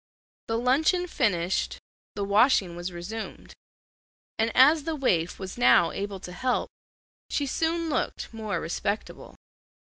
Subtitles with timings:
[0.47, 1.77] The luncheon finished,
[2.15, 3.53] the washing was resumed,
[4.39, 6.71] and as the waif was now able to help,
[7.29, 9.35] she soon looked more respectable.